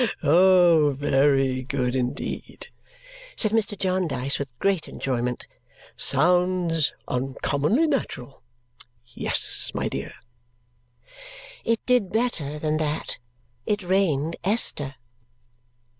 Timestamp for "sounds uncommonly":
5.95-7.85